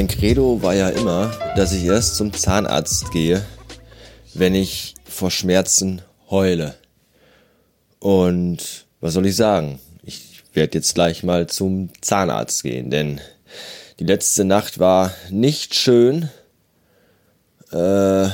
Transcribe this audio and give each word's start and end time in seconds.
Mein 0.00 0.08
Credo 0.08 0.62
war 0.62 0.74
ja 0.74 0.88
immer, 0.88 1.30
dass 1.56 1.74
ich 1.74 1.84
erst 1.84 2.16
zum 2.16 2.32
Zahnarzt 2.32 3.10
gehe, 3.10 3.44
wenn 4.32 4.54
ich 4.54 4.94
vor 5.04 5.30
Schmerzen 5.30 6.00
heule. 6.30 6.74
Und 7.98 8.86
was 9.02 9.12
soll 9.12 9.26
ich 9.26 9.36
sagen? 9.36 9.78
Ich 10.02 10.42
werde 10.54 10.78
jetzt 10.78 10.94
gleich 10.94 11.22
mal 11.22 11.48
zum 11.48 11.90
Zahnarzt 12.00 12.62
gehen, 12.62 12.88
denn 12.88 13.20
die 13.98 14.04
letzte 14.04 14.44
Nacht 14.44 14.78
war 14.78 15.12
nicht 15.28 15.74
schön. 15.74 16.30
Äh, 17.70 18.28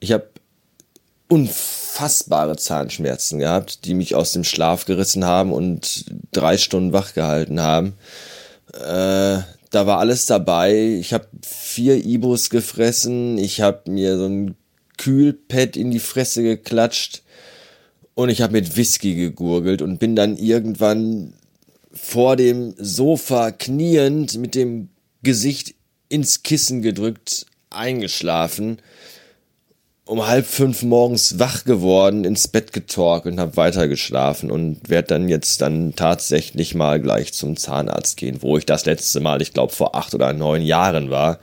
ich 0.00 0.10
habe 0.10 0.30
unfassbare 1.28 2.56
Zahnschmerzen 2.56 3.38
gehabt, 3.38 3.84
die 3.84 3.94
mich 3.94 4.16
aus 4.16 4.32
dem 4.32 4.42
Schlaf 4.42 4.84
gerissen 4.84 5.26
haben 5.26 5.52
und 5.52 6.06
drei 6.32 6.58
Stunden 6.58 6.92
wach 6.92 7.14
gehalten 7.14 7.60
haben. 7.60 7.96
Äh, 8.72 9.42
da 9.76 9.86
war 9.86 9.98
alles 9.98 10.24
dabei. 10.24 10.96
Ich 10.98 11.12
habe 11.12 11.28
vier 11.42 12.02
Ibus 12.02 12.48
gefressen, 12.48 13.36
ich 13.36 13.60
habe 13.60 13.90
mir 13.90 14.16
so 14.16 14.24
ein 14.24 14.54
Kühlpad 14.96 15.76
in 15.76 15.90
die 15.90 15.98
Fresse 15.98 16.42
geklatscht. 16.42 17.22
Und 18.14 18.30
ich 18.30 18.40
habe 18.40 18.54
mit 18.54 18.78
Whisky 18.78 19.14
gegurgelt 19.14 19.82
und 19.82 19.98
bin 19.98 20.16
dann 20.16 20.38
irgendwann 20.38 21.34
vor 21.92 22.36
dem 22.36 22.72
Sofa 22.78 23.50
kniend 23.50 24.38
mit 24.38 24.54
dem 24.54 24.88
Gesicht 25.22 25.74
ins 26.08 26.42
Kissen 26.42 26.80
gedrückt 26.80 27.44
eingeschlafen 27.68 28.78
um 30.06 30.24
halb 30.24 30.46
fünf 30.46 30.84
morgens 30.84 31.40
wach 31.40 31.64
geworden, 31.64 32.24
ins 32.24 32.46
Bett 32.46 32.72
getorkt 32.72 33.26
und 33.26 33.40
habe 33.40 33.56
weitergeschlafen 33.56 34.52
und 34.52 34.88
werde 34.88 35.08
dann 35.08 35.28
jetzt 35.28 35.60
dann 35.60 35.96
tatsächlich 35.96 36.76
mal 36.76 37.00
gleich 37.00 37.32
zum 37.32 37.56
Zahnarzt 37.56 38.16
gehen, 38.16 38.40
wo 38.40 38.56
ich 38.56 38.64
das 38.64 38.86
letzte 38.86 39.18
Mal, 39.18 39.42
ich 39.42 39.52
glaube 39.52 39.72
vor 39.72 39.96
acht 39.96 40.14
oder 40.14 40.32
neun 40.32 40.62
Jahren 40.62 41.10
war, 41.10 41.40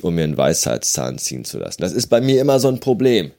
um 0.00 0.14
mir 0.14 0.24
einen 0.24 0.36
Weisheitszahn 0.36 1.18
ziehen 1.18 1.44
zu 1.44 1.58
lassen. 1.58 1.82
Das 1.82 1.92
ist 1.92 2.06
bei 2.06 2.20
mir 2.20 2.40
immer 2.40 2.60
so 2.60 2.68
ein 2.68 2.78
Problem. 2.78 3.32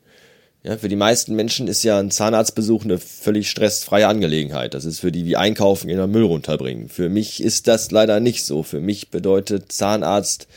Ja, 0.61 0.75
für 0.77 0.89
die 0.89 0.97
meisten 0.97 1.38
Menschen 1.38 1.69
ist 1.69 1.83
ja 1.83 1.97
ein 1.97 2.11
Zahnarztbesuch 2.11 2.83
eine 2.83 2.99
völlig 2.99 3.49
stressfreie 3.49 4.09
Angelegenheit. 4.09 4.73
Das 4.73 4.83
ist 4.83 4.99
für 4.99 5.13
die 5.13 5.23
wie 5.23 5.38
einkaufen, 5.38 5.88
in 5.88 5.95
der 5.95 6.07
Müll 6.07 6.25
runterbringen. 6.25 6.89
Für 6.89 7.07
mich 7.07 7.41
ist 7.41 7.69
das 7.69 7.91
leider 7.91 8.19
nicht 8.19 8.44
so. 8.44 8.61
Für 8.63 8.81
mich 8.81 9.09
bedeutet 9.09 9.71
Zahnarzt 9.71 10.47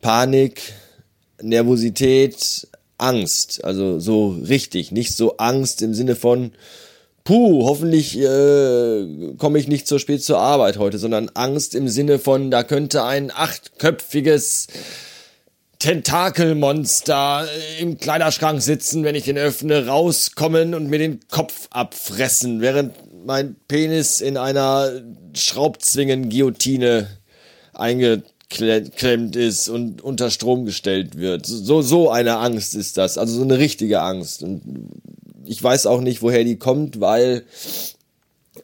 Panik, 0.00 0.72
Nervosität, 1.42 2.68
Angst. 3.04 3.64
Also 3.64 4.00
so 4.00 4.28
richtig, 4.28 4.90
nicht 4.90 5.14
so 5.14 5.36
Angst 5.36 5.82
im 5.82 5.94
Sinne 5.94 6.16
von, 6.16 6.52
puh, 7.22 7.64
hoffentlich 7.64 8.18
äh, 8.18 9.34
komme 9.38 9.58
ich 9.58 9.68
nicht 9.68 9.86
so 9.86 9.98
spät 9.98 10.24
zur 10.24 10.38
Arbeit 10.38 10.78
heute, 10.78 10.98
sondern 10.98 11.30
Angst 11.34 11.74
im 11.74 11.88
Sinne 11.88 12.18
von, 12.18 12.50
da 12.50 12.62
könnte 12.62 13.04
ein 13.04 13.30
achtköpfiges 13.30 14.68
Tentakelmonster 15.78 17.46
im 17.78 17.98
Kleiderschrank 17.98 18.62
sitzen, 18.62 19.04
wenn 19.04 19.14
ich 19.14 19.24
den 19.24 19.36
öffne, 19.36 19.86
rauskommen 19.86 20.74
und 20.74 20.88
mir 20.88 20.98
den 20.98 21.20
Kopf 21.28 21.68
abfressen, 21.70 22.62
während 22.62 22.94
mein 23.26 23.56
Penis 23.68 24.22
in 24.22 24.38
einer 24.38 25.02
Schraubzwingen-Guillotine 25.34 27.08
einge 27.74 28.22
klemmt 28.54 29.36
ist 29.36 29.68
und 29.68 30.02
unter 30.02 30.30
Strom 30.30 30.64
gestellt 30.64 31.16
wird. 31.16 31.46
So, 31.46 31.82
so 31.82 32.10
eine 32.10 32.38
Angst 32.38 32.74
ist 32.74 32.96
das. 32.96 33.18
Also 33.18 33.36
so 33.36 33.42
eine 33.42 33.58
richtige 33.58 34.02
Angst. 34.02 34.42
Und 34.42 34.62
ich 35.44 35.62
weiß 35.62 35.86
auch 35.86 36.00
nicht, 36.00 36.22
woher 36.22 36.44
die 36.44 36.56
kommt, 36.56 37.00
weil 37.00 37.44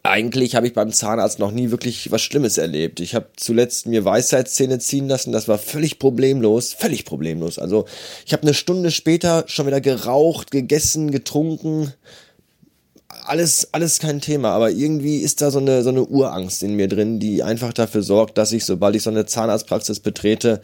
eigentlich 0.02 0.54
habe 0.54 0.66
ich 0.66 0.72
beim 0.72 0.92
Zahnarzt 0.92 1.38
noch 1.38 1.50
nie 1.50 1.70
wirklich 1.70 2.10
was 2.10 2.22
Schlimmes 2.22 2.58
erlebt. 2.58 3.00
Ich 3.00 3.14
habe 3.14 3.28
zuletzt 3.36 3.86
mir 3.86 4.04
Weisheitszähne 4.04 4.78
ziehen 4.78 5.08
lassen, 5.08 5.32
das 5.32 5.48
war 5.48 5.58
völlig 5.58 5.98
problemlos, 5.98 6.72
völlig 6.72 7.04
problemlos. 7.04 7.58
Also 7.58 7.86
ich 8.24 8.32
habe 8.32 8.44
eine 8.44 8.54
Stunde 8.54 8.90
später 8.90 9.44
schon 9.46 9.66
wieder 9.66 9.80
geraucht, 9.80 10.50
gegessen, 10.50 11.10
getrunken, 11.10 11.92
alles, 13.24 13.68
alles 13.72 13.98
kein 13.98 14.20
Thema, 14.20 14.50
aber 14.50 14.70
irgendwie 14.70 15.18
ist 15.18 15.40
da 15.40 15.50
so 15.50 15.58
eine, 15.58 15.82
so 15.82 15.90
eine 15.90 16.04
Urangst 16.04 16.62
in 16.62 16.74
mir 16.74 16.88
drin, 16.88 17.20
die 17.20 17.42
einfach 17.42 17.72
dafür 17.72 18.02
sorgt, 18.02 18.38
dass 18.38 18.52
ich, 18.52 18.64
sobald 18.64 18.96
ich 18.96 19.02
so 19.02 19.10
eine 19.10 19.26
Zahnarztpraxis 19.26 20.00
betrete, 20.00 20.60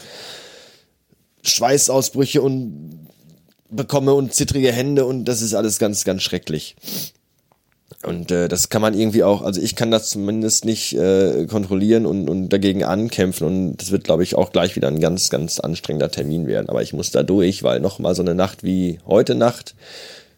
Schweißausbrüche 1.43 2.43
und 2.43 3.09
bekomme 3.71 4.15
und 4.15 4.33
zittrige 4.33 4.73
Hände 4.73 5.05
und 5.05 5.25
das 5.25 5.43
ist 5.43 5.55
alles 5.55 5.79
ganz, 5.79 6.05
ganz 6.05 6.23
schrecklich. 6.23 6.77
Und 8.03 8.31
äh, 8.31 8.49
das 8.49 8.69
kann 8.69 8.83
man 8.83 8.95
irgendwie 8.95 9.23
auch, 9.23 9.43
also 9.43 9.61
ich 9.61 9.75
kann 9.75 9.91
das 9.91 10.11
zumindest 10.11 10.65
nicht 10.65 10.93
äh, 10.95 11.47
kontrollieren 11.47 12.07
und, 12.07 12.29
und 12.29 12.49
dagegen 12.51 12.85
ankämpfen. 12.85 13.47
Und 13.47 13.77
das 13.79 13.91
wird, 13.91 14.05
glaube 14.05 14.23
ich, 14.23 14.35
auch 14.37 14.53
gleich 14.53 14.77
wieder 14.77 14.89
ein 14.89 15.01
ganz, 15.01 15.31
ganz 15.31 15.61
anstrengender 15.61 16.11
Termin 16.11 16.47
werden. 16.47 16.69
Aber 16.69 16.83
ich 16.83 16.93
muss 16.93 17.11
da 17.11 17.23
durch, 17.23 17.63
weil 17.63 17.81
noch 17.81 17.99
mal 17.99 18.15
so 18.15 18.23
eine 18.23 18.35
Nacht 18.35 18.63
wie 18.63 18.99
heute 19.07 19.35
Nacht 19.35 19.75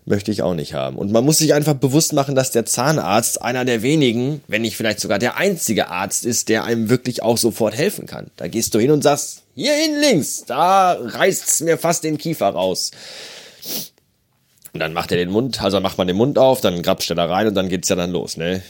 möchte 0.09 0.31
ich 0.31 0.43
auch 0.43 0.55
nicht 0.55 0.75
haben. 0.75 0.97
Und 0.97 1.13
man 1.13 1.25
muss 1.25 1.39
sich 1.39 1.55
einfach 1.55 1.75
bewusst 1.75 2.13
machen, 2.13 2.35
dass 2.35 2.51
der 2.51 2.67
Zahnarzt 2.67 3.43
einer 3.43 3.65
der 3.65 3.83
wenigen, 3.83 4.41
wenn 4.49 4.63
nicht 4.63 4.77
vielleicht 4.77 5.01
sogar 5.01 5.19
der 5.19 5.37
einzige 5.37 5.89
Arzt 5.89 6.25
ist, 6.25 6.49
der 6.49 6.65
einem 6.65 6.89
wirklich 6.89 7.23
auch 7.23 7.37
sofort 7.37 7.77
helfen 7.77 8.07
kann. 8.07 8.31
Da 8.37 8.49
gehst 8.49 8.75
du 8.75 8.79
hin 8.79 8.91
und 8.91 9.03
sagst, 9.03 9.43
hier 9.55 9.75
hin 9.75 10.01
links, 10.01 10.45
da 10.47 10.93
reißt's 10.93 11.61
mir 11.61 11.79
fast 11.79 12.05
den 12.05 12.19
Kiefer 12.19 12.49
raus. 12.49 12.91
Und 14.73 14.81
dann 14.81 14.93
macht 14.93 15.11
er 15.13 15.19
den 15.19 15.31
Mund, 15.31 15.63
also 15.63 15.81
macht 15.81 15.99
man 15.99 16.07
den 16.07 16.17
Mund 16.17 16.39
auf, 16.39 16.61
dann 16.61 16.83
grapscht 16.83 17.11
er 17.11 17.17
da 17.17 17.27
rein 17.27 17.49
und 17.49 17.55
dann 17.55 17.69
geht's 17.69 17.89
ja 17.89 17.97
dann 17.97 18.13
los, 18.13 18.37
ne? 18.37 18.63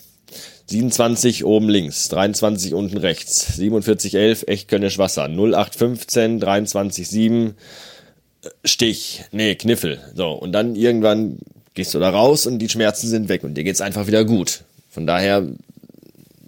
27 0.66 1.44
oben 1.44 1.68
links, 1.68 2.08
23 2.08 2.74
unten 2.74 2.98
rechts, 2.98 3.56
4711 3.56 4.44
echt 4.46 4.68
Kölnisch 4.68 4.98
Wasser, 4.98 5.24
0815 5.24 6.40
237 6.40 7.08
Stich, 8.64 9.24
nee, 9.32 9.54
Kniffel. 9.54 10.00
So, 10.14 10.30
und 10.30 10.52
dann 10.52 10.76
irgendwann 10.76 11.38
gehst 11.74 11.94
du 11.94 11.98
da 11.98 12.10
raus 12.10 12.46
und 12.46 12.58
die 12.58 12.68
Schmerzen 12.68 13.08
sind 13.08 13.28
weg 13.28 13.44
und 13.44 13.54
dir 13.54 13.64
geht's 13.64 13.80
einfach 13.80 14.06
wieder 14.06 14.24
gut. 14.24 14.62
Von 14.90 15.06
daher 15.06 15.46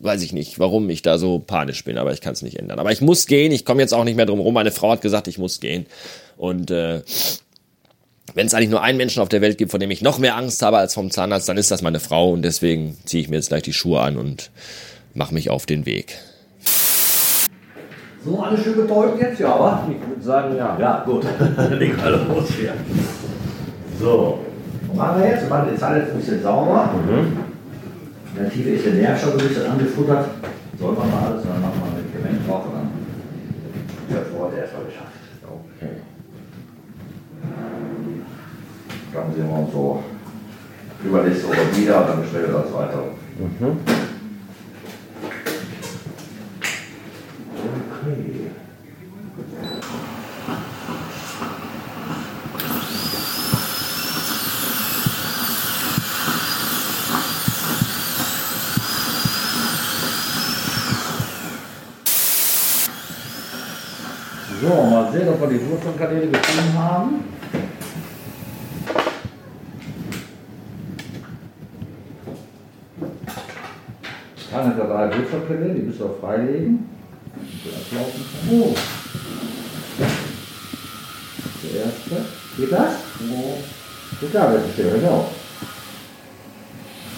weiß 0.00 0.22
ich 0.22 0.32
nicht, 0.32 0.58
warum 0.58 0.88
ich 0.90 1.02
da 1.02 1.18
so 1.18 1.38
panisch 1.38 1.84
bin, 1.84 1.98
aber 1.98 2.12
ich 2.12 2.20
kann 2.20 2.32
es 2.32 2.42
nicht 2.42 2.58
ändern. 2.58 2.78
Aber 2.78 2.90
ich 2.90 3.00
muss 3.00 3.26
gehen, 3.26 3.52
ich 3.52 3.64
komme 3.64 3.82
jetzt 3.82 3.92
auch 3.92 4.04
nicht 4.04 4.16
mehr 4.16 4.26
drum 4.26 4.40
rum. 4.40 4.54
Meine 4.54 4.70
Frau 4.70 4.90
hat 4.90 5.02
gesagt, 5.02 5.28
ich 5.28 5.38
muss 5.38 5.60
gehen. 5.60 5.86
Und 6.36 6.70
äh, 6.70 7.02
wenn 8.34 8.46
es 8.46 8.54
eigentlich 8.54 8.70
nur 8.70 8.82
einen 8.82 8.96
Menschen 8.96 9.22
auf 9.22 9.28
der 9.28 9.42
Welt 9.42 9.58
gibt, 9.58 9.70
vor 9.70 9.78
dem 9.80 9.90
ich 9.90 10.02
noch 10.02 10.18
mehr 10.18 10.36
Angst 10.36 10.62
habe 10.62 10.78
als 10.78 10.94
vom 10.94 11.10
Zahnarzt, 11.10 11.48
dann 11.48 11.58
ist 11.58 11.70
das 11.70 11.82
meine 11.82 12.00
Frau 12.00 12.32
und 12.32 12.42
deswegen 12.42 12.96
ziehe 13.04 13.22
ich 13.22 13.28
mir 13.28 13.36
jetzt 13.36 13.48
gleich 13.48 13.62
die 13.62 13.72
Schuhe 13.72 14.00
an 14.00 14.16
und 14.16 14.50
mache 15.14 15.34
mich 15.34 15.50
auf 15.50 15.66
den 15.66 15.84
Weg. 15.86 16.16
So, 18.22 18.38
alles 18.38 18.62
schön 18.62 18.76
betäubt 18.76 19.18
jetzt, 19.20 19.40
ja, 19.40 19.58
wa? 19.58 19.82
Ich 19.88 20.08
würde 20.08 20.22
sagen, 20.22 20.54
ja. 20.54 20.76
Ja, 20.78 21.02
gut. 21.06 21.24
Leg 21.78 21.96
mal 21.96 22.12
los 22.12 22.50
hier. 22.50 22.74
So. 23.98 24.40
Was 24.88 24.96
machen 24.96 25.22
wir 25.22 25.30
jetzt? 25.30 25.42
Wir 25.42 25.48
machen 25.48 25.68
die 25.72 25.78
Zahn 25.78 25.96
jetzt 25.96 26.10
ein 26.10 26.18
bisschen 26.18 26.42
sauber. 26.42 26.90
Mhm. 27.06 27.38
In 28.36 28.42
der 28.42 28.50
Tiefe 28.50 28.70
ist 28.70 28.84
der 28.84 28.92
Nährstoff 28.92 29.32
ein 29.32 29.48
bisschen 29.48 29.70
angefuttert. 29.70 30.26
Sollen 30.78 30.96
wir 30.96 31.04
mal 31.04 31.26
alles, 31.28 31.42
dann 31.44 31.62
machen 31.62 31.80
wir 31.80 31.86
ein 31.86 32.04
Medikament 32.04 32.48
drauf 32.48 32.64
und 32.66 32.74
dann 32.74 32.90
wird 34.08 34.26
für 34.26 34.38
heute 34.38 34.56
erstmal 34.56 34.84
geschafft. 34.84 35.12
Okay. 35.42 35.92
Dann 39.14 39.34
sehen 39.34 39.48
wir 39.48 39.58
uns 39.58 39.72
so 39.72 40.02
übernächste 41.04 41.48
Woche 41.48 41.76
wieder 41.76 42.00
und 42.00 42.08
dann 42.08 42.20
besprechen 42.20 42.52
wir 42.52 42.60
das 42.60 42.72
weiter. 42.74 43.02
Mhm. 43.38 43.99
So, 64.70 64.84
mal 64.84 65.10
sehen, 65.10 65.28
ob 65.28 65.40
wir 65.40 65.48
die 65.48 65.68
Wurzelkanäle 65.68 66.28
gefunden 66.28 66.78
haben. 66.78 67.24
Keine 74.52 74.74
der 74.76 74.84
drei 74.84 75.18
Wurzelkanäle, 75.18 75.74
die 75.74 75.82
müssen 75.82 75.98
wir 75.98 76.14
freilegen. 76.20 76.88
Oh. 78.48 78.74
Der 81.64 81.84
erste. 81.84 82.24
Geht 82.56 82.70
das? 82.70 82.92
Oh. 83.28 83.58
Geht 84.20 84.34
da, 84.36 84.52
das 84.52 84.72
steht 84.72 85.02
hör 85.02 85.10
auf. 85.10 85.30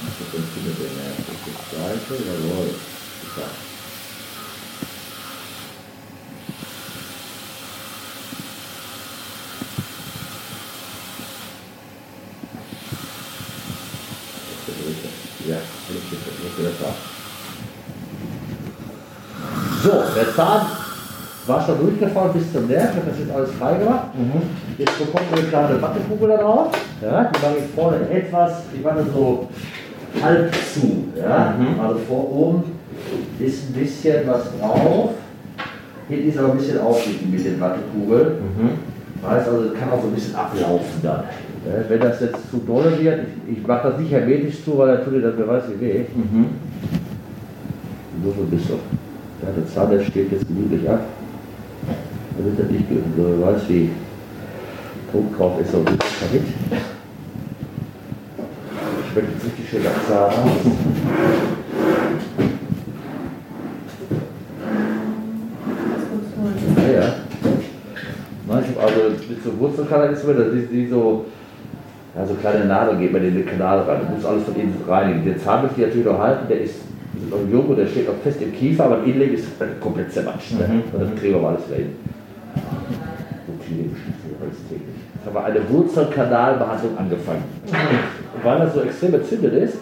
Das 0.06 0.40
ersten. 0.40 0.72
Das 1.44 1.68
zweite, 1.68 2.22
jawohl. 2.24 2.70
Super. 3.20 3.71
Ja. 15.48 15.56
So, 19.82 19.90
der 19.90 20.34
Zahn 20.34 20.66
war 21.46 21.66
schon 21.66 21.78
durchgefahren 21.80 22.32
bis 22.32 22.52
zum 22.52 22.68
Nerv, 22.68 22.90
das 23.04 23.18
ist 23.18 23.30
alles 23.34 23.50
frei 23.58 23.74
gemacht. 23.74 24.08
Jetzt 24.78 24.98
bekommt 24.98 25.30
man 25.30 25.40
eine 25.40 25.48
kleine 25.48 25.82
Wattekugel 25.82 26.28
da 26.28 26.36
drauf. 26.36 26.68
Ja, 27.00 27.24
die 27.24 27.40
mache 27.40 27.56
ich 27.58 27.74
vorne 27.74 28.08
etwas, 28.10 28.52
ich 28.72 28.82
mache 28.82 29.04
so 29.12 29.48
halb 30.22 30.54
zu. 30.72 31.08
Ja? 31.18 31.54
Also 31.82 31.98
vor 32.06 32.30
oben 32.30 32.64
ist 33.40 33.70
ein 33.70 33.72
bisschen 33.72 34.26
was 34.28 34.42
drauf. 34.60 35.10
Hinten 36.08 36.28
ist 36.28 36.38
aber 36.38 36.52
ein 36.52 36.58
bisschen 36.58 36.80
aufliegen 36.80 37.30
mit 37.30 37.44
den 37.44 37.60
Wattekugeln. 37.60 38.32
Heißt 39.26 39.48
also, 39.48 39.64
es 39.64 39.78
kann 39.78 39.90
auch 39.90 40.00
so 40.00 40.08
ein 40.08 40.14
bisschen 40.14 40.34
ablaufen 40.34 41.00
dann. 41.02 41.24
Ja, 41.64 41.74
wenn 41.88 42.00
das 42.00 42.20
jetzt 42.20 42.50
zu 42.50 42.56
doll 42.58 42.92
wird, 42.98 43.20
ich, 43.46 43.58
ich 43.58 43.66
mache 43.66 43.90
das 43.90 44.00
nicht 44.00 44.10
hermetisch 44.10 44.64
zu, 44.64 44.76
weil 44.78 44.96
dann 44.96 45.04
tut 45.04 45.14
dir 45.14 45.20
das 45.20 45.34
wer 45.36 45.46
weiß 45.46 45.62
wie 45.68 45.80
weh. 45.80 46.04
So 48.24 48.32
viel 48.32 48.44
bist 48.44 48.68
du. 48.68 48.74
Ja, 48.74 49.52
der 49.56 49.66
Zahn 49.66 49.90
der 49.90 50.00
steht 50.00 50.32
jetzt 50.32 50.46
gemütlich 50.48 50.88
ab. 50.90 51.00
Damit 52.36 52.58
er 52.58 52.64
nicht 52.66 52.84
so 53.16 53.24
wer 53.38 53.46
weiß 53.46 53.62
wie 53.68 53.90
Druck 55.12 55.36
drauf 55.36 55.60
ist, 55.60 55.70
so 55.70 55.78
ein 55.78 55.84
bisschen 55.84 56.00
verhit. 56.00 56.42
Schmeckt 59.12 59.28
jetzt 59.34 59.44
richtig 59.44 59.68
schön 59.70 59.82
nach 59.84 60.04
Zahn 60.08 60.32
aus. 60.32 60.66
Ja, 66.76 66.92
ja. 66.92 67.14
Manchmal, 68.48 68.84
also 68.84 69.00
mit 69.28 69.44
so 69.44 69.58
Wurzelkanal 69.60 70.12
ist 70.12 70.26
mir, 70.26 70.34
dass 70.34 70.52
die, 70.52 70.66
die 70.66 70.88
so, 70.88 71.26
ja, 72.16 72.26
so 72.26 72.34
kleine 72.34 72.66
Nadeln 72.66 73.00
geht 73.00 73.12
man 73.12 73.24
in 73.24 73.34
den 73.34 73.46
Kanal 73.46 73.80
rein. 73.80 74.00
Du 74.06 74.14
musst 74.14 74.26
alles 74.26 74.44
von 74.44 74.54
innen 74.54 74.74
reinigen. 74.86 75.24
Den 75.24 75.38
Zahn 75.38 75.62
möchte 75.62 75.80
ich 75.80 75.86
natürlich 75.86 76.06
noch 76.06 76.18
halten, 76.18 76.46
der 76.48 76.60
ist 76.60 76.76
noch 77.30 77.38
jung 77.50 77.66
und 77.68 77.76
der 77.76 77.86
steht 77.86 78.06
noch 78.06 78.16
fest 78.22 78.42
im 78.42 78.52
Kiefer, 78.52 78.84
aber 78.84 79.02
innerlich 79.04 79.34
ist 79.34 79.48
er 79.58 79.68
komplett 79.80 80.12
zermatscht. 80.12 80.52
Ne? 80.52 80.82
Und 80.92 81.02
das 81.02 81.14
kriegen 81.18 81.34
wir 81.34 81.40
mal 81.40 81.50
alles 81.50 81.64
täglich. 81.66 81.92
Jetzt 85.14 85.26
haben 85.26 85.34
wir 85.34 85.44
eine 85.44 85.70
Wurzelkanalbehandlung 85.70 86.98
angefangen. 86.98 87.44
Und 88.34 88.44
weil 88.44 88.58
das 88.58 88.74
so 88.74 88.80
extrem 88.82 89.14
entzündet 89.14 89.54
ist, 89.54 89.78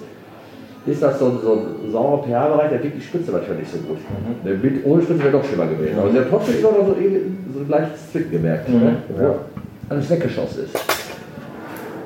ist 0.86 1.02
das 1.02 1.18
so 1.18 1.26
ein, 1.26 1.38
so 1.42 1.52
ein 1.52 1.90
saurer 1.90 2.22
pH-Bereich, 2.22 2.70
der 2.70 2.82
wirkt 2.82 2.96
die 2.96 3.02
Spitze 3.02 3.32
manchmal 3.32 3.58
nicht 3.58 3.70
so 3.70 3.78
gut. 3.78 3.98
Der 4.44 4.54
Mit, 4.54 4.86
ohne 4.86 5.02
Spitze 5.02 5.24
wäre 5.24 5.32
doch 5.32 5.44
schlimmer 5.44 5.66
gewesen. 5.66 5.98
Aber 5.98 6.12
hat 6.12 6.30
trotzdem 6.30 6.58
immer 6.58 6.70
noch 6.70 6.86
so, 6.86 6.94
so 6.94 7.60
ein 7.60 7.68
leichtes 7.68 8.12
Zwicken 8.12 8.30
gemerkt. 8.30 8.68
Ne? 8.68 8.96
Obwohl 9.08 9.34
alles 9.88 10.10
weggeschossen 10.10 10.64
ist. 10.64 10.99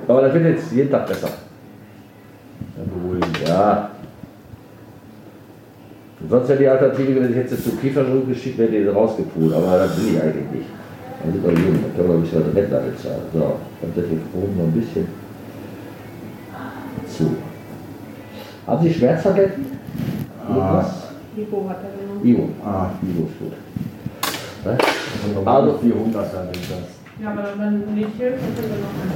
Aber 0.08 0.22
das 0.22 0.34
wird 0.34 0.44
jetzt 0.44 0.72
jeden 0.72 0.90
Tag 0.90 1.06
besser. 1.06 1.28
Ja, 2.76 2.84
beruhigen. 2.84 3.32
Ja. 3.46 3.90
Und 6.20 6.30
sonst 6.30 6.48
wäre 6.48 6.58
die 6.58 6.68
Alternative, 6.68 7.20
wenn 7.20 7.30
ich 7.30 7.36
jetzt 7.36 7.64
zu 7.64 7.76
Kieferrücken 7.76 8.28
geschickt 8.28 8.58
wäre, 8.58 8.70
die 8.70 8.86
rausgepult. 8.86 9.52
Aber 9.52 9.78
das 9.78 9.96
will 9.98 10.14
ich 10.14 10.22
eigentlich 10.22 10.50
nicht. 10.52 10.66
Wir 11.24 11.32
sind 11.32 11.44
doch 11.44 11.50
jung, 11.50 11.78
da 11.82 11.96
können 11.96 11.96
wir 11.96 12.04
noch 12.04 12.14
ein 12.14 12.22
bisschen 12.22 12.46
was 12.46 12.54
Rentner 12.54 12.78
bezahlen. 12.80 13.22
So, 13.32 13.56
dann 13.80 13.94
setze 13.94 14.14
ich 14.14 14.42
oben 14.42 14.56
noch 14.58 14.64
ein 14.64 14.72
bisschen 14.72 15.08
zu. 17.08 17.36
Haben 18.66 18.82
Sie 18.82 18.94
Schmerztabletten? 18.94 19.66
Irgendwas? 20.48 21.04
Ivo 21.36 21.68
hat 21.68 21.78
er 21.82 22.06
genommen. 22.06 22.26
Ivo. 22.26 22.48
Ah, 22.64 22.90
Ivo 23.02 23.26
ist 23.26 23.38
gut. 23.38 23.52
Ne? 24.64 24.78
also 25.44 25.78
400 25.78 26.34
dann 26.34 26.48
ist 26.50 26.70
das. 26.70 26.94
Ja, 27.22 27.30
aber 27.30 27.44
wenn 27.58 27.94
nicht 27.94 28.16
hilft, 28.18 28.42
dann 28.42 28.54
können 28.54 28.70
wir 28.72 28.80
noch 28.80 28.94
einen. 29.00 29.13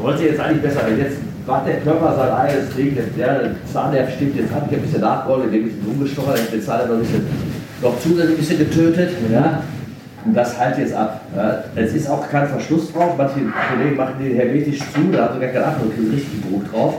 Sollte 0.00 0.24
jetzt 0.24 0.40
eigentlich 0.40 0.62
besser 0.62 0.86
werden. 0.86 0.98
Jetzt 0.98 1.18
macht 1.46 1.66
der 1.66 1.76
Körper 1.80 2.16
sein 2.16 2.32
eigenes 2.32 2.74
Ding. 2.74 2.96
Der, 2.96 3.04
der 3.04 3.50
Zahnnerv 3.70 4.10
stimmt. 4.14 4.36
Jetzt 4.36 4.52
habe 4.54 4.66
ich 4.70 4.76
ein 4.76 4.82
bisschen 4.82 5.00
nachgeholt, 5.00 5.44
ich 5.50 5.60
ein 5.60 5.64
bisschen 5.64 5.86
umgestochen 5.86 6.28
habe. 6.28 6.38
Ich 6.38 6.50
den 6.50 6.62
Zahnnerv 6.62 6.88
noch 6.88 6.96
ein 6.96 7.00
bisschen, 7.00 7.26
noch 7.82 8.00
zusätzlich 8.00 8.30
ein 8.30 8.36
bisschen 8.36 8.58
getötet. 8.58 9.10
Ja? 9.30 9.62
Und 10.24 10.34
das 10.34 10.58
halt 10.58 10.78
jetzt 10.78 10.94
ab. 10.94 11.20
Ja? 11.36 11.64
Es 11.74 11.92
ist 11.92 12.08
auch 12.08 12.28
kein 12.28 12.48
Verschluss 12.48 12.92
drauf. 12.92 13.14
Manche 13.18 13.34
Kollegen 13.34 13.96
machen 13.96 14.14
den 14.18 14.34
hermetisch 14.34 14.78
zu. 14.78 15.12
Da 15.12 15.28
haben 15.28 15.34
sie 15.34 15.40
gar 15.40 15.50
keine 15.50 15.64
Ahnung. 15.66 15.92
Kriegen 15.94 16.10
richtig 16.10 16.42
Druck 16.48 16.70
drauf. 16.72 16.94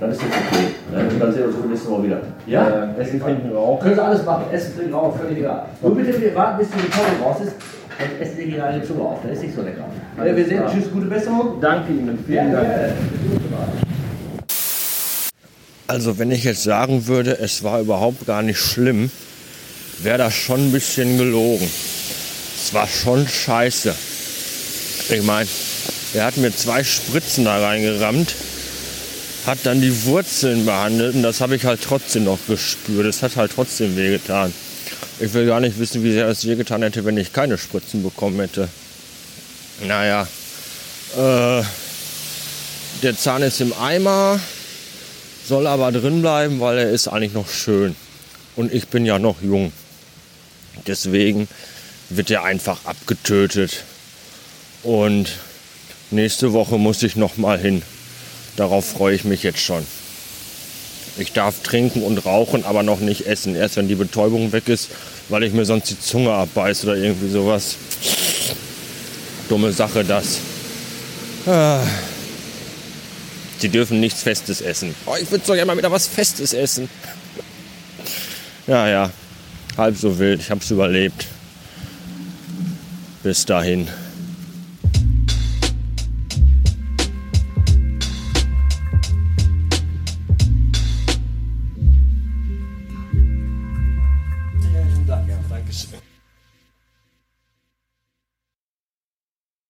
Dann 0.00 0.10
ist 0.10 0.22
das 0.22 0.28
okay. 0.28 0.64
Ja? 0.94 1.00
Und 1.00 1.20
dann 1.20 1.32
sehen 1.32 1.42
wir 1.42 1.48
uns 1.48 1.56
beim 1.56 1.70
nächsten 1.70 1.92
Mal 1.92 2.02
wieder. 2.02 2.20
Ja? 2.46 2.68
Äh, 2.96 3.00
Essen, 3.02 3.20
trinken, 3.20 3.52
rauchen. 3.52 3.82
Können 3.82 3.94
Sie 3.94 4.02
alles 4.02 4.24
machen. 4.24 4.44
Essen, 4.50 4.76
trinken, 4.76 4.94
rauchen, 4.94 5.20
völlig 5.20 5.38
egal. 5.38 5.66
Nur 5.82 5.94
bitte 5.94 6.34
warten, 6.34 6.58
bis 6.58 6.68
die 6.70 6.88
Pause 6.88 7.22
raus 7.22 7.36
ist. 7.44 7.52
Dann 8.00 8.20
essen 8.20 8.40
Ihnen 8.40 8.60
eine 8.60 8.82
Zunge 8.82 9.02
auf. 9.02 9.18
Das 9.22 9.32
ist 9.32 9.42
nicht 9.42 9.54
so 9.54 9.62
lecker. 9.62 9.84
Ja, 10.16 10.36
wir 10.36 10.44
sehen. 10.46 10.62
Tschüss, 10.72 10.90
gute 10.90 11.06
Besserung. 11.06 11.60
Danke 11.60 11.92
Ihnen, 11.92 12.18
vielen 12.26 12.52
Dank. 12.52 12.68
Also 15.86 16.18
wenn 16.18 16.30
ich 16.30 16.44
jetzt 16.44 16.62
sagen 16.62 17.06
würde, 17.08 17.38
es 17.38 17.62
war 17.62 17.80
überhaupt 17.80 18.26
gar 18.26 18.42
nicht 18.42 18.58
schlimm, 18.58 19.10
wäre 20.02 20.18
das 20.18 20.34
schon 20.34 20.68
ein 20.68 20.72
bisschen 20.72 21.18
gelogen. 21.18 21.68
Es 22.56 22.72
war 22.72 22.86
schon 22.86 23.26
scheiße. 23.26 23.94
Ich 25.10 25.22
meine, 25.22 25.48
er 26.14 26.26
hat 26.26 26.36
mir 26.36 26.54
zwei 26.54 26.84
Spritzen 26.84 27.44
da 27.44 27.60
reingerammt, 27.60 28.34
hat 29.46 29.58
dann 29.64 29.80
die 29.80 30.04
Wurzeln 30.04 30.64
behandelt 30.64 31.16
und 31.16 31.22
das 31.22 31.40
habe 31.40 31.56
ich 31.56 31.64
halt 31.64 31.80
trotzdem 31.82 32.24
noch 32.24 32.38
gespürt. 32.46 33.06
Es 33.06 33.22
hat 33.22 33.36
halt 33.36 33.50
trotzdem 33.54 33.96
wehgetan. 33.96 34.52
Ich 35.18 35.32
will 35.34 35.46
gar 35.46 35.60
nicht 35.60 35.78
wissen, 35.78 36.02
wie 36.02 36.12
sehr 36.12 36.28
es 36.28 36.46
wehgetan 36.46 36.82
hätte, 36.82 37.04
wenn 37.04 37.16
ich 37.16 37.32
keine 37.32 37.58
Spritzen 37.58 38.02
bekommen 38.02 38.40
hätte. 38.40 38.68
Naja, 39.86 40.26
äh, 41.16 41.62
der 43.02 43.16
Zahn 43.16 43.42
ist 43.42 43.60
im 43.60 43.72
Eimer, 43.72 44.40
soll 45.46 45.66
aber 45.66 45.90
drin 45.92 46.20
bleiben, 46.20 46.60
weil 46.60 46.78
er 46.78 46.90
ist 46.90 47.08
eigentlich 47.08 47.32
noch 47.32 47.48
schön. 47.48 47.96
Und 48.56 48.72
ich 48.72 48.88
bin 48.88 49.06
ja 49.06 49.18
noch 49.18 49.42
jung. 49.42 49.72
Deswegen 50.86 51.48
wird 52.08 52.30
er 52.30 52.44
einfach 52.44 52.84
abgetötet. 52.84 53.84
Und 54.82 55.30
nächste 56.10 56.52
Woche 56.52 56.78
muss 56.78 57.02
ich 57.02 57.16
noch 57.16 57.36
mal 57.36 57.58
hin. 57.58 57.82
Darauf 58.56 58.84
freue 58.84 59.14
ich 59.14 59.24
mich 59.24 59.42
jetzt 59.42 59.60
schon. 59.60 59.86
Ich 61.20 61.32
darf 61.32 61.62
trinken 61.62 62.02
und 62.02 62.24
rauchen, 62.24 62.64
aber 62.64 62.82
noch 62.82 63.00
nicht 63.00 63.26
essen. 63.26 63.54
Erst 63.54 63.76
wenn 63.76 63.88
die 63.88 63.94
Betäubung 63.94 64.52
weg 64.52 64.68
ist, 64.68 64.88
weil 65.28 65.42
ich 65.42 65.52
mir 65.52 65.64
sonst 65.64 65.90
die 65.90 66.00
Zunge 66.00 66.32
abbeiße 66.32 66.86
oder 66.86 66.96
irgendwie 66.96 67.28
sowas. 67.28 67.76
Dumme 69.48 69.72
Sache 69.72 70.04
das. 70.04 70.38
Ah. 71.46 71.80
Sie 73.58 73.68
dürfen 73.68 74.00
nichts 74.00 74.22
Festes 74.22 74.60
essen. 74.60 74.94
Oh, 75.06 75.14
ich 75.20 75.30
würde 75.30 75.44
doch 75.46 75.54
gerne 75.54 75.66
mal 75.66 75.76
wieder 75.76 75.92
was 75.92 76.06
Festes 76.06 76.54
essen. 76.54 76.88
Ja, 78.66 78.88
ja. 78.88 79.10
Halb 79.76 79.96
so 79.96 80.18
wild. 80.18 80.40
Ich 80.40 80.50
hab's 80.50 80.70
überlebt. 80.70 81.26
Bis 83.22 83.44
dahin. 83.44 83.88